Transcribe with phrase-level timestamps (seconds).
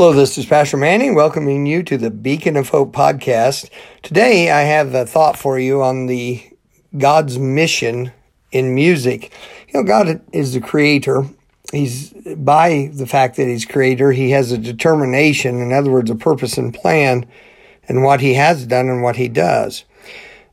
[0.00, 3.68] Hello, this is Pastor Manning welcoming you to the Beacon of Hope podcast.
[4.00, 6.42] Today I have a thought for you on the
[6.96, 8.10] God's mission
[8.50, 9.30] in music.
[9.68, 11.26] You know, God is the creator.
[11.70, 16.14] He's by the fact that he's creator, he has a determination, in other words, a
[16.14, 17.26] purpose and plan
[17.86, 19.84] and what he has done and what he does.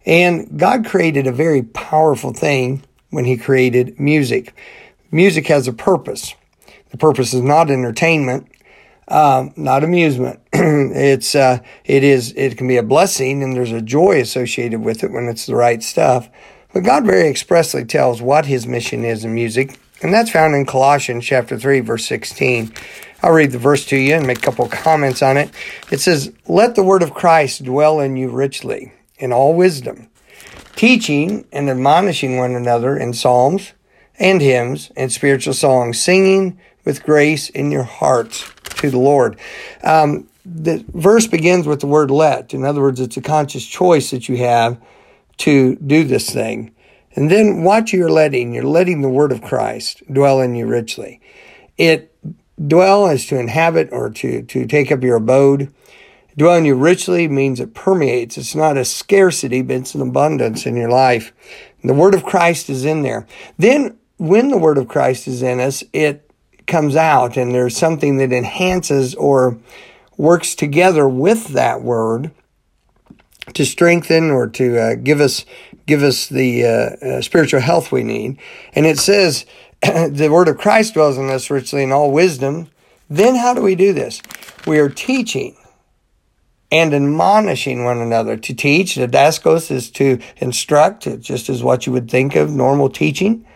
[0.05, 4.53] And God created a very powerful thing when he created music.
[5.09, 6.35] Music has a purpose.
[6.89, 8.49] The purpose is not entertainment
[9.07, 10.39] um, not amusement.
[10.53, 15.03] it's uh, it is it can be a blessing, and there's a joy associated with
[15.03, 16.29] it when it's the right stuff.
[16.73, 20.65] But God very expressly tells what His mission is in music, and that's found in
[20.65, 22.73] Colossians chapter three, verse sixteen.
[23.23, 25.49] I'll read the verse to you and make a couple comments on it.
[25.89, 30.09] It says, "Let the word of Christ dwell in you richly, in all wisdom,
[30.75, 33.71] teaching and admonishing one another in psalms."
[34.19, 39.39] And hymns and spiritual songs, singing with grace in your hearts to the Lord.
[39.83, 42.53] Um, the verse begins with the word let.
[42.53, 44.79] In other words, it's a conscious choice that you have
[45.37, 46.73] to do this thing.
[47.15, 51.19] And then what you're letting, you're letting the word of Christ dwell in you richly.
[51.77, 52.13] It
[52.65, 55.73] dwell is to inhabit or to, to take up your abode.
[56.37, 58.37] Dwell in you richly means it permeates.
[58.37, 61.33] It's not a scarcity, but it's an abundance in your life.
[61.81, 63.25] And the word of Christ is in there.
[63.57, 66.26] Then when the word of Christ is in us, it
[66.67, 69.57] comes out and there's something that enhances or
[70.17, 72.31] works together with that word
[73.53, 75.45] to strengthen or to uh, give us
[75.85, 78.37] give us the uh, uh, spiritual health we need.
[78.73, 79.45] And it says
[79.81, 82.69] the word of Christ dwells in us richly in all wisdom.
[83.09, 84.21] Then how do we do this?
[84.65, 85.55] We are teaching
[86.69, 88.35] and admonishing one another.
[88.35, 92.89] To teach, the didaskos is to instruct, just as what you would think of normal
[92.89, 93.46] teaching.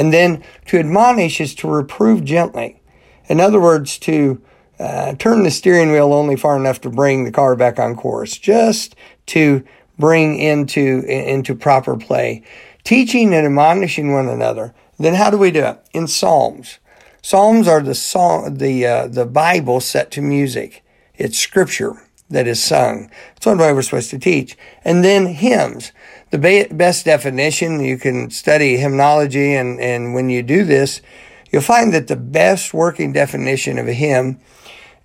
[0.00, 2.80] And then to admonish is to reprove gently.
[3.28, 4.40] In other words, to
[4.78, 8.38] uh, turn the steering wheel only far enough to bring the car back on course,
[8.38, 9.62] just to
[9.98, 12.42] bring into, into proper play.
[12.82, 14.72] Teaching and admonishing one another.
[14.98, 15.86] Then how do we do it?
[15.92, 16.78] In Psalms.
[17.20, 20.82] Psalms are the song, the, uh, the Bible set to music.
[21.14, 23.10] It's scripture that is sung.
[23.34, 24.56] That's what we're supposed to teach.
[24.84, 25.92] And then hymns.
[26.30, 31.02] The ba- best definition, you can study hymnology, and, and when you do this,
[31.50, 34.40] you'll find that the best working definition of a hymn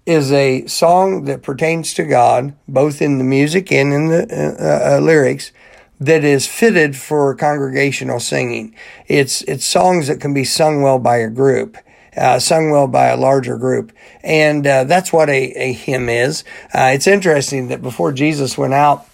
[0.06, 4.98] is a song that pertains to God, both in the music and in the uh,
[4.98, 5.52] uh, lyrics,
[6.00, 8.76] that is fitted for congregational singing.
[9.08, 11.78] It's it's songs that can be sung well by a group
[12.18, 13.92] uh, sung well by a larger group.
[14.24, 16.44] And uh, that's what a, a hymn is.
[16.74, 19.08] Uh, it's interesting that before Jesus went out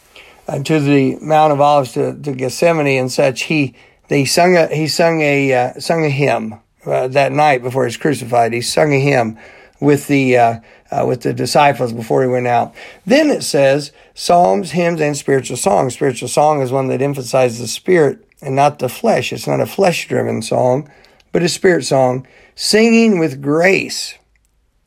[0.48, 3.76] uh, to the Mount of Olives to, to Gethsemane and such, he
[4.10, 7.88] he sung a he sung a uh, sung a hymn uh, that night before he
[7.88, 8.54] was crucified.
[8.54, 9.38] He sung a hymn
[9.80, 10.60] with the uh,
[10.92, 12.74] uh, with the disciples before he went out.
[13.06, 15.94] Then it says psalms, hymns, and spiritual songs.
[15.94, 19.32] Spiritual song is one that emphasizes the spirit and not the flesh.
[19.32, 20.90] It's not a flesh driven song,
[21.32, 24.16] but a spirit song singing with grace,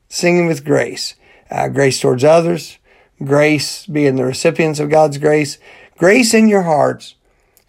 [0.09, 1.15] singing with grace,
[1.51, 2.79] uh, grace towards others,
[3.23, 5.59] grace being the recipients of God's grace,
[5.97, 7.15] grace in your hearts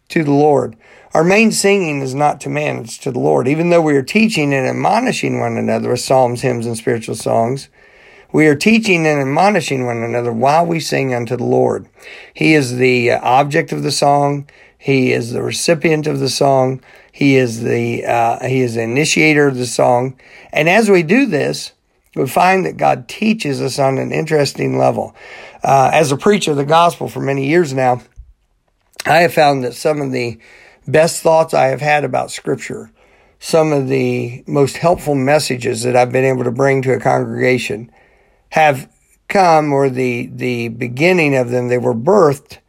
[0.10, 0.76] to the Lord.
[1.14, 3.48] Our main singing is not to man, it's to the Lord.
[3.48, 7.70] Even though we are teaching and admonishing one another with psalms, hymns, and spiritual songs,
[8.34, 11.88] we are teaching and admonishing one another while we sing unto the Lord.
[12.34, 14.50] He is the uh, object of the song.
[14.86, 16.80] He is the recipient of the song.
[17.12, 20.16] He is the uh, he is the initiator of the song.
[20.54, 21.72] And as we do this,
[22.16, 25.16] we find that God teaches us on an interesting level.
[25.64, 28.04] Uh, as a preacher of the gospel for many years now,
[29.08, 30.38] I have found that some of the
[30.88, 32.92] best thoughts I have had about Scripture,
[33.40, 37.90] some of the most helpful messages that I've been able to bring to a congregation,
[38.50, 38.88] have
[39.30, 42.60] come, or the the beginning of them, they were birthed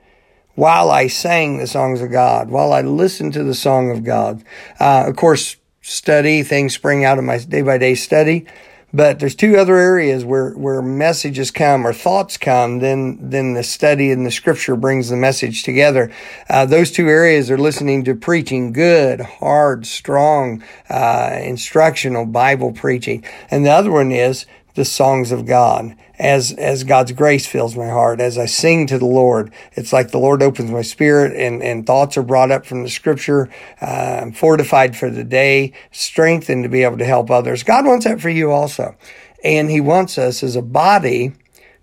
[0.56, 4.42] while I sang the songs of God, while I listened to the song of God.
[4.80, 8.46] Uh, of course, study, things spring out of my day by day study.
[8.92, 13.62] But there's two other areas where, where messages come or thoughts come, then, then the
[13.62, 16.10] study and the scripture brings the message together.
[16.48, 23.22] Uh, those two areas are listening to preaching, good, hard, strong, uh, instructional Bible preaching.
[23.50, 27.88] And the other one is the songs of God as as God's grace fills my
[27.88, 29.52] heart as I sing to the Lord.
[29.72, 32.90] It's like the Lord opens my spirit and and thoughts are brought up from the
[32.90, 33.48] Scripture.
[33.80, 37.62] Uh, I'm fortified for the day, strengthened to be able to help others.
[37.62, 38.94] God wants that for you also,
[39.42, 41.32] and He wants us as a body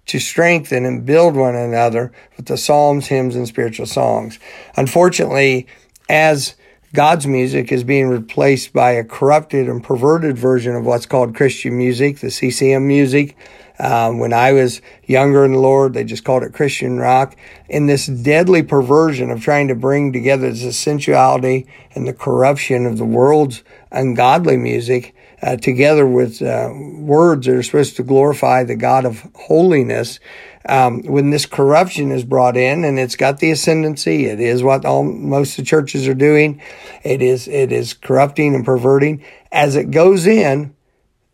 [0.05, 4.37] to strengthen and build one another with the psalms, hymns, and spiritual songs.
[4.75, 5.65] Unfortunately,
[6.09, 6.55] as
[6.93, 11.75] God's music is being replaced by a corrupted and perverted version of what's called Christian
[11.75, 13.35] music, the CCM music.
[13.79, 17.35] Um, when I was younger in the Lord, they just called it Christian rock.
[17.67, 22.99] In this deadly perversion of trying to bring together the sensuality and the corruption of
[22.99, 28.77] the world's ungodly music uh, together with uh, words that are supposed to glorify the
[28.77, 30.21] God of holiness,
[30.69, 34.85] um, when this corruption is brought in and it's got the ascendancy, it is what
[34.85, 36.61] all, most of the churches are doing.
[37.03, 39.21] It is, it is corrupting and perverting.
[39.51, 40.73] As it goes in,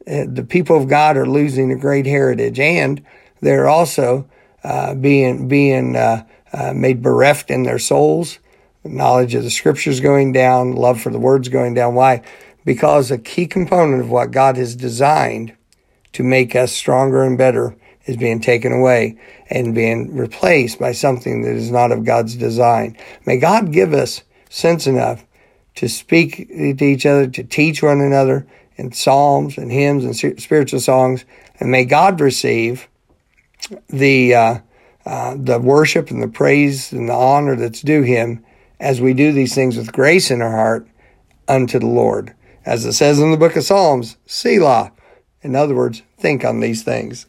[0.08, 3.06] uh, the people of God are losing a great heritage and
[3.42, 4.28] they're also,
[4.64, 8.40] uh, being, being, uh, uh, made bereft in their souls.
[8.84, 11.94] Knowledge of the scriptures going down, love for the words going down.
[11.94, 12.24] Why?
[12.70, 15.56] Because a key component of what God has designed
[16.14, 17.76] to make us stronger and better
[18.06, 19.18] is being taken away
[19.50, 22.96] and being replaced by something that is not of God's design.
[23.26, 24.22] May God give us
[24.52, 25.26] sense enough
[25.78, 28.46] to speak to each other, to teach one another
[28.76, 31.26] in psalms and hymns and spiritual songs,
[31.60, 32.88] and may God receive
[33.88, 34.60] the uh,
[35.08, 38.46] uh, the worship and the praise and the honor that's due Him
[38.80, 40.88] as we do these things with grace in our heart
[41.48, 42.36] unto the Lord.
[42.66, 44.92] As it says in the book of Psalms, Selah.
[45.42, 47.26] In other words, think on these things.